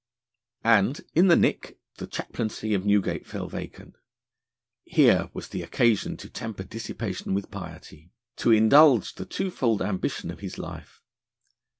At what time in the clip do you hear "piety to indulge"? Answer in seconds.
7.51-9.13